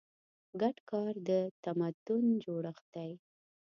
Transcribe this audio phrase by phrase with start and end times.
[0.61, 1.29] ګډ کار د
[1.63, 3.11] تمدن جوړښت دی.